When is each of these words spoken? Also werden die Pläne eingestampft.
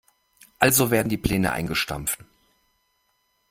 Also 0.57 0.89
werden 0.89 1.09
die 1.09 1.19
Pläne 1.19 1.51
eingestampft. 1.51 2.25